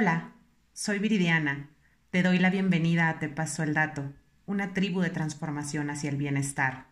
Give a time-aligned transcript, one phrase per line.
[0.00, 0.32] Hola,
[0.72, 1.68] soy Viridiana.
[2.08, 4.14] Te doy la bienvenida a Te Paso el Dato,
[4.46, 6.86] una tribu de transformación hacia el bienestar.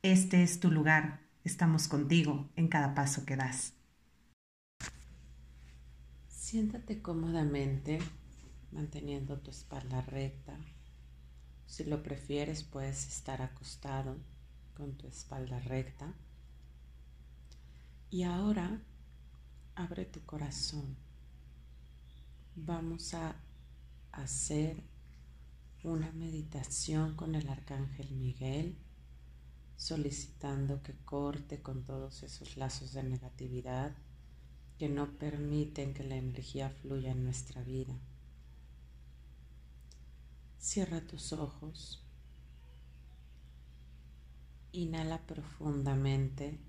[0.00, 3.74] Este es tu lugar, estamos contigo en cada paso que das.
[6.26, 7.98] Siéntate cómodamente,
[8.70, 10.56] manteniendo tu espalda recta.
[11.66, 14.16] Si lo prefieres, puedes estar acostado
[14.72, 16.14] con tu espalda recta.
[18.08, 18.80] Y ahora
[19.74, 20.96] abre tu corazón.
[22.54, 23.34] Vamos a
[24.12, 24.76] hacer
[25.82, 28.76] una meditación con el arcángel Miguel,
[29.76, 33.96] solicitando que corte con todos esos lazos de negatividad
[34.78, 37.98] que no permiten que la energía fluya en nuestra vida.
[40.58, 42.04] Cierra tus ojos.
[44.72, 46.60] Inhala profundamente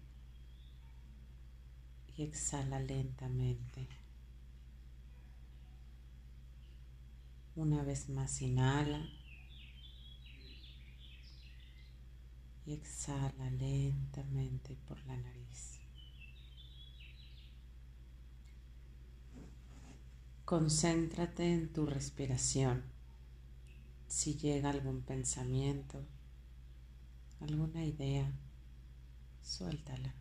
[2.16, 4.03] y exhala lentamente.
[7.56, 9.08] Una vez más inhala
[12.66, 15.80] y exhala lentamente por la nariz.
[20.46, 22.84] Concéntrate en tu respiración.
[24.08, 26.04] Si llega algún pensamiento,
[27.40, 28.32] alguna idea,
[29.44, 30.16] suéltala,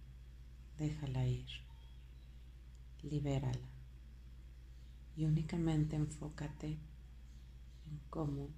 [0.77, 1.49] déjala ir,
[3.03, 3.69] libérala
[5.17, 6.92] y únicamente enfócate en
[8.11, 8.51] cómo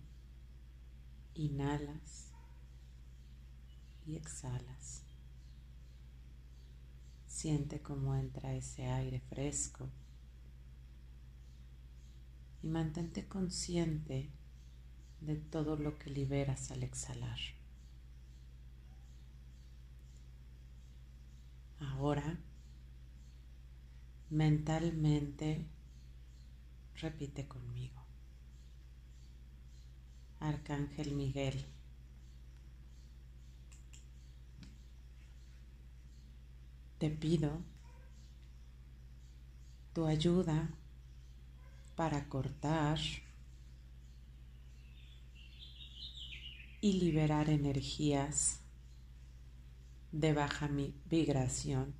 [1.34, 2.32] inhalas
[4.06, 5.04] y exhalas.
[7.26, 9.90] Siente cómo entra ese aire fresco
[12.62, 14.30] y mantente consciente
[15.20, 17.38] de todo lo que liberas al exhalar.
[21.80, 22.38] Ahora,
[24.30, 25.66] mentalmente,
[26.94, 28.03] repite conmigo.
[30.44, 31.64] Arcángel Miguel,
[36.98, 37.62] te pido
[39.94, 40.68] tu ayuda
[41.96, 42.98] para cortar
[46.82, 48.60] y liberar energías
[50.12, 50.68] de baja
[51.06, 51.94] vibración,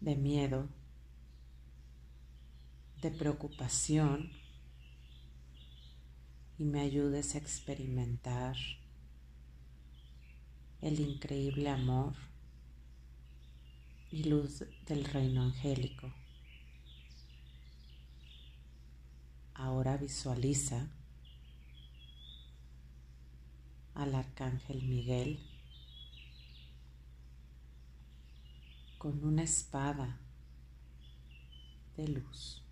[0.00, 0.70] de miedo,
[3.02, 4.45] de preocupación
[6.58, 8.56] y me ayudes a experimentar
[10.80, 12.14] el increíble amor
[14.10, 16.12] y luz del reino angélico.
[19.54, 20.88] Ahora visualiza
[23.94, 25.40] al arcángel Miguel
[28.98, 30.18] con una espada
[31.96, 32.65] de luz.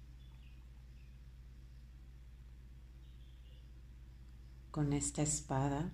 [4.75, 5.93] Con esta espada,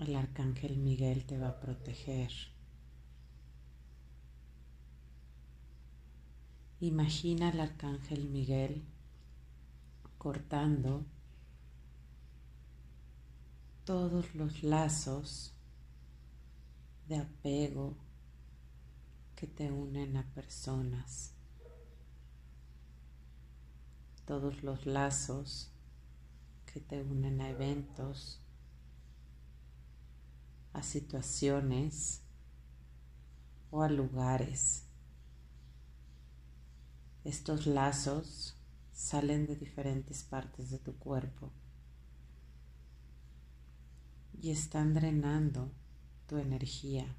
[0.00, 2.32] el arcángel Miguel te va a proteger.
[6.80, 8.82] Imagina al arcángel Miguel
[10.18, 11.06] cortando
[13.84, 15.54] todos los lazos
[17.06, 17.94] de apego
[19.36, 21.34] que te unen a personas,
[24.26, 25.70] todos los lazos
[26.74, 28.40] que te unen a eventos,
[30.74, 32.20] a situaciones
[33.70, 34.84] o a lugares
[37.24, 38.54] estos lazos
[38.92, 41.50] salen de diferentes partes de tu cuerpo
[44.42, 45.72] y están drenando
[46.26, 47.16] tu energía.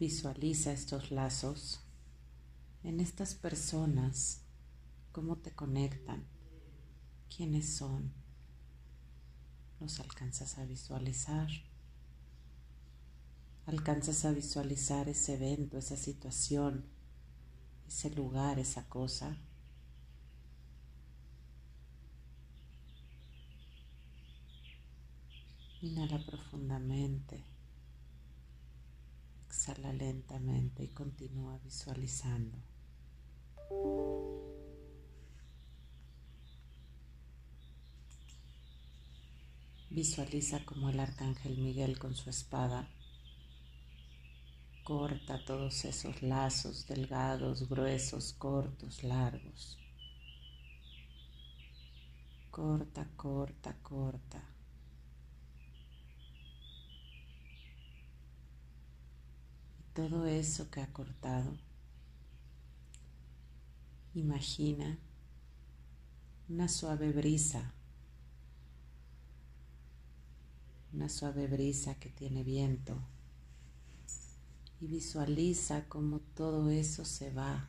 [0.00, 1.82] Visualiza estos lazos
[2.88, 4.40] en estas personas,
[5.12, 6.24] cómo te conectan,
[7.28, 8.14] quiénes son.
[9.78, 11.48] Los alcanzas a visualizar
[13.66, 16.86] alcanzas a visualizar ese evento, esa situación,
[17.86, 19.36] ese lugar, esa cosa.
[25.82, 27.44] Inhala profundamente,
[29.46, 32.56] exhala lentamente y continúa visualizando.
[39.90, 42.88] Visualiza como el arcángel Miguel con su espada
[44.84, 49.76] Corta todos esos lazos delgados, gruesos, cortos, largos.
[52.50, 54.42] Corta, corta, corta.
[59.98, 61.58] todo eso que ha cortado,
[64.18, 64.98] imagina
[66.48, 67.72] una suave brisa,
[70.92, 72.98] una suave brisa que tiene viento
[74.80, 77.68] y visualiza cómo todo eso se va,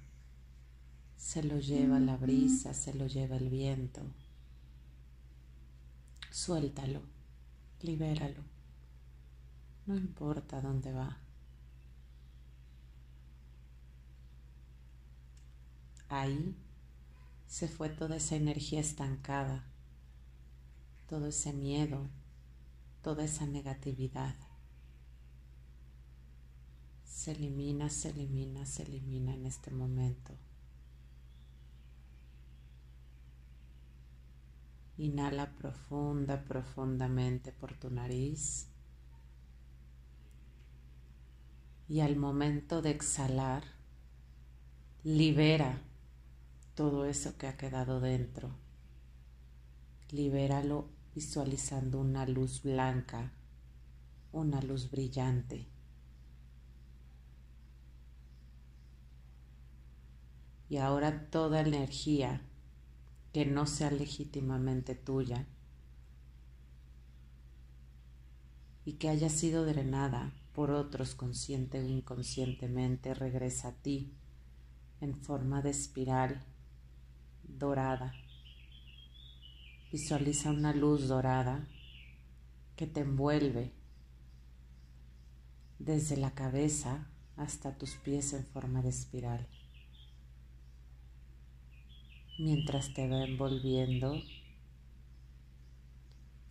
[1.18, 4.02] se lo lleva la brisa, se lo lleva el viento.
[6.32, 7.02] Suéltalo,
[7.82, 8.44] libéralo,
[9.88, 11.29] no importa dónde va.
[16.10, 16.56] Ahí
[17.46, 19.64] se fue toda esa energía estancada,
[21.08, 22.10] todo ese miedo,
[23.04, 24.36] toda esa negatividad.
[27.06, 30.34] Se elimina, se elimina, se elimina en este momento.
[34.98, 38.68] Inhala profunda, profundamente por tu nariz.
[41.88, 43.64] Y al momento de exhalar,
[45.04, 45.82] libera
[46.80, 48.56] todo eso que ha quedado dentro.
[50.12, 53.34] Libéralo visualizando una luz blanca,
[54.32, 55.68] una luz brillante.
[60.70, 62.44] Y ahora toda energía
[63.34, 65.48] que no sea legítimamente tuya
[68.86, 74.14] y que haya sido drenada por otros consciente o inconscientemente regresa a ti
[75.02, 76.46] en forma de espiral
[77.58, 78.14] dorada.
[79.92, 81.68] Visualiza una luz dorada
[82.76, 83.72] que te envuelve
[85.80, 87.08] desde la cabeza
[87.38, 89.48] hasta tus pies en forma de espiral.
[92.38, 94.22] Mientras te va envolviendo,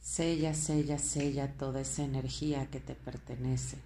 [0.01, 3.79] sella, sella, sella toda esa energía que te pertenece,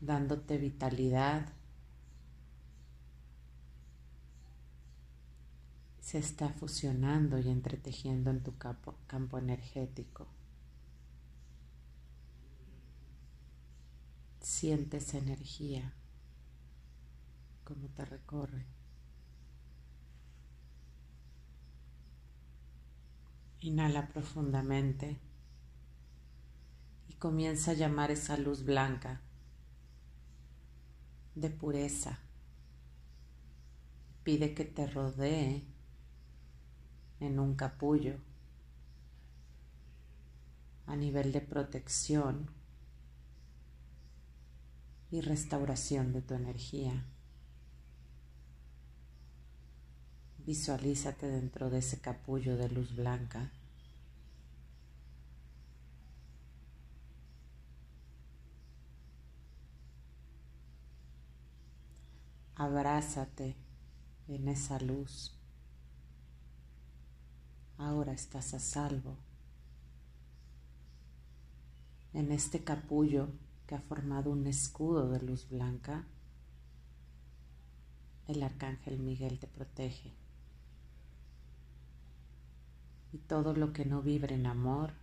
[0.00, 1.52] dándote vitalidad
[6.06, 10.28] se está fusionando y entretejiendo en tu campo, campo energético.
[14.38, 15.92] Siente esa energía,
[17.64, 18.66] como te recorre.
[23.58, 25.18] Inhala profundamente
[27.08, 29.22] y comienza a llamar esa luz blanca
[31.34, 32.20] de pureza.
[34.22, 35.75] Pide que te rodee
[37.20, 38.16] en un capullo
[40.86, 42.48] a nivel de protección
[45.10, 47.04] y restauración de tu energía.
[50.44, 53.50] Visualízate dentro de ese capullo de luz blanca.
[62.54, 63.56] Abrázate
[64.28, 65.35] en esa luz.
[67.78, 69.16] Ahora estás a salvo
[72.14, 73.28] en este capullo
[73.66, 76.06] que ha formado un escudo de luz blanca.
[78.26, 80.14] El arcángel Miguel te protege.
[83.12, 84.94] Y todo lo que no vibre en amor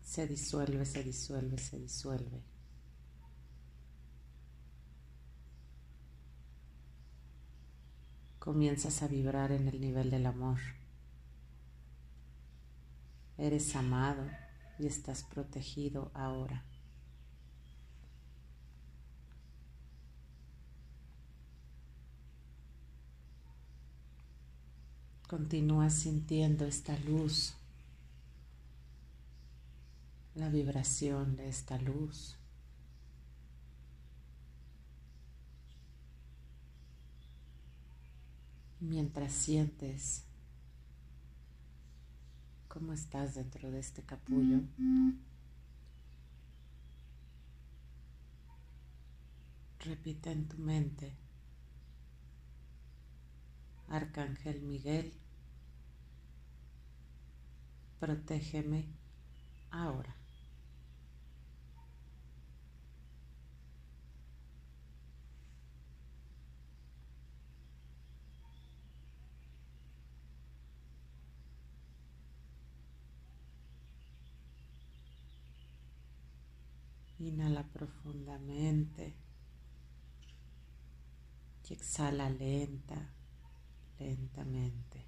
[0.00, 2.42] se disuelve, se disuelve, se disuelve.
[8.38, 10.60] Comienzas a vibrar en el nivel del amor.
[13.36, 14.30] Eres amado
[14.78, 16.64] y estás protegido ahora.
[25.26, 27.54] Continúa sintiendo esta luz,
[30.36, 32.36] la vibración de esta luz.
[38.78, 40.24] Mientras sientes
[42.74, 44.58] cómo estás dentro de este capullo.
[49.78, 51.14] Repite en tu mente,
[53.88, 55.12] Arcángel Miguel,
[58.00, 58.86] protégeme
[59.70, 60.23] ahora.
[77.24, 79.14] Inhala profundamente
[81.66, 83.14] y exhala lenta,
[83.98, 85.06] lentamente.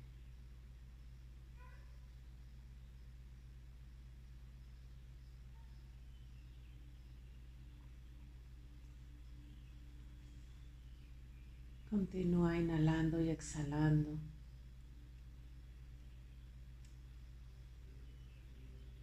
[11.90, 14.18] Continúa inhalando y exhalando.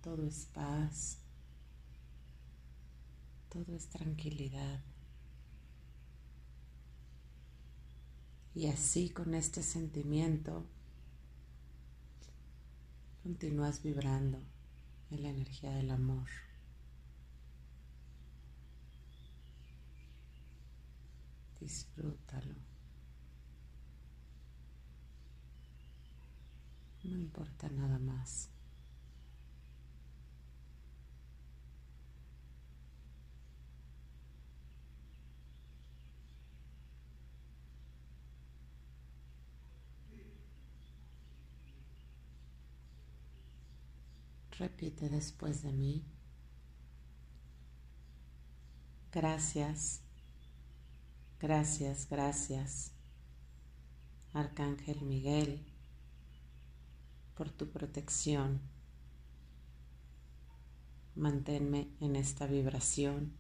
[0.01, 1.22] Todo es paz.
[3.53, 4.81] Todo es tranquilidad.
[8.55, 10.65] Y así con este sentimiento
[13.21, 14.39] continúas vibrando
[15.11, 16.27] en la energía del amor.
[21.59, 22.55] Disfrútalo.
[27.03, 28.52] No importa nada más.
[44.59, 46.05] Repite después de mí.
[49.11, 50.01] Gracias,
[51.39, 52.91] gracias, gracias,
[54.33, 55.65] Arcángel Miguel,
[57.35, 58.61] por tu protección.
[61.15, 63.33] Manténme en esta vibración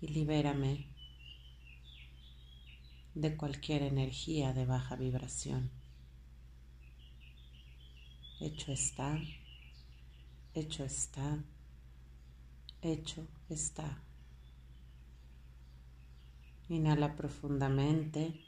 [0.00, 0.86] y libérame
[3.14, 5.79] de cualquier energía de baja vibración.
[8.40, 9.20] Hecho está,
[10.54, 11.44] hecho está,
[12.80, 14.02] hecho está.
[16.70, 18.40] Inhala profundamente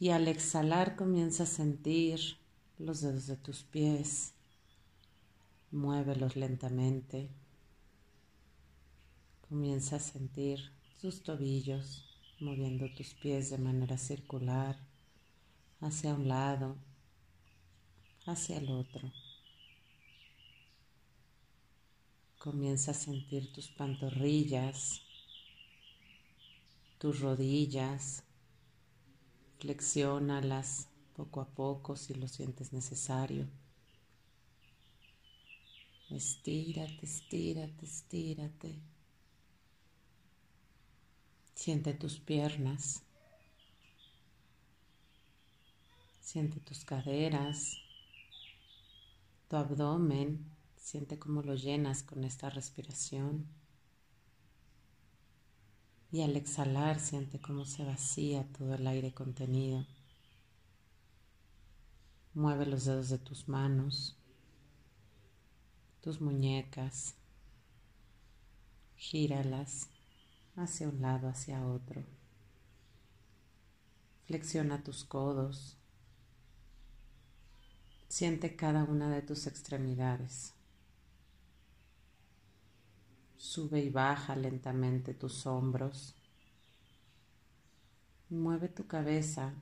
[0.00, 2.18] y al exhalar comienza a sentir
[2.78, 4.34] los dedos de tus pies.
[5.70, 7.30] Muévelos lentamente.
[9.48, 12.04] Comienza a sentir tus tobillos
[12.40, 14.76] moviendo tus pies de manera circular
[15.80, 16.76] hacia un lado
[18.26, 19.12] hacia el otro.
[22.38, 25.02] Comienza a sentir tus pantorrillas,
[26.98, 28.22] tus rodillas,
[29.58, 33.48] flexiónalas poco a poco si lo sientes necesario.
[36.10, 38.78] Estírate, estírate, estírate.
[41.54, 43.02] Siente tus piernas.
[46.20, 47.78] Siente tus caderas,
[49.48, 50.44] tu abdomen,
[50.76, 53.46] siente cómo lo llenas con esta respiración.
[56.10, 59.86] Y al exhalar, siente cómo se vacía todo el aire contenido.
[62.34, 64.16] Mueve los dedos de tus manos,
[66.00, 67.14] tus muñecas,
[68.96, 69.88] gíralas
[70.56, 72.04] hacia un lado, hacia otro.
[74.26, 75.76] Flexiona tus codos,
[78.08, 80.54] Siente cada una de tus extremidades.
[83.36, 86.14] Sube y baja lentamente tus hombros.
[88.30, 89.54] Mueve tu cabeza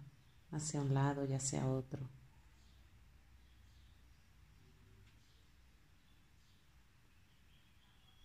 [0.52, 2.00] hacia un lado y hacia otro.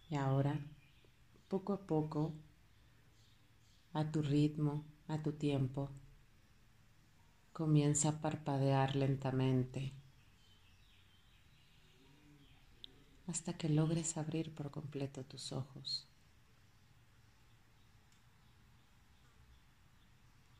[0.09, 0.59] Y ahora,
[1.47, 2.33] poco a poco,
[3.93, 5.89] a tu ritmo, a tu tiempo,
[7.53, 9.98] comienza a parpadear lentamente.
[13.29, 16.07] Hasta que logres abrir por completo tus ojos.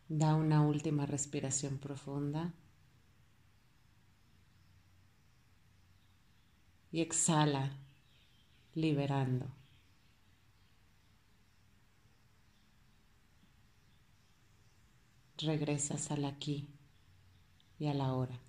[0.07, 2.53] Da una última respiración profunda
[6.91, 7.75] y exhala,
[8.75, 9.47] liberando.
[15.37, 16.67] Regresas al aquí
[17.79, 18.48] y a la hora.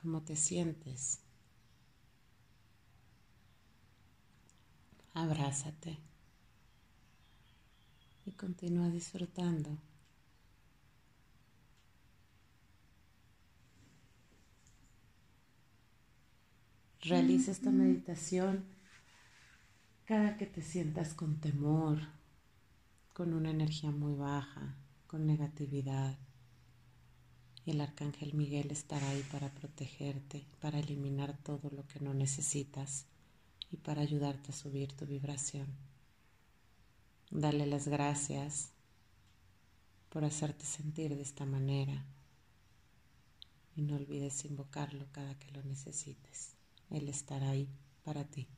[0.00, 1.20] Cómo te sientes.
[5.12, 5.98] Abrázate
[8.24, 9.76] y continúa disfrutando.
[17.02, 18.64] Realiza esta meditación
[20.04, 21.98] cada que te sientas con temor,
[23.12, 24.76] con una energía muy baja,
[25.06, 26.18] con negatividad
[27.70, 33.06] el arcángel Miguel estará ahí para protegerte, para eliminar todo lo que no necesitas
[33.70, 35.68] y para ayudarte a subir tu vibración.
[37.30, 38.70] Dale las gracias
[40.08, 42.04] por hacerte sentir de esta manera
[43.76, 46.56] y no olvides invocarlo cada que lo necesites.
[46.90, 47.68] Él estará ahí
[48.02, 48.48] para ti.